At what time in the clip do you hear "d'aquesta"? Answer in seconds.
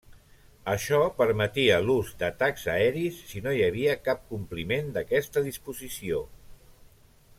4.97-5.45